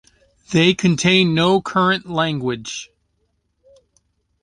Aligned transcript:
They 0.51 0.73
contain 0.73 1.35
no 1.35 1.61
current 1.61 2.07
language. 2.09 2.89